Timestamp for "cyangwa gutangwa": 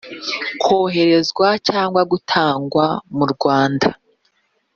1.67-2.85